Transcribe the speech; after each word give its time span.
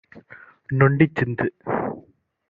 நொண்டிச் 0.69 1.15
சிந்து 1.15 1.47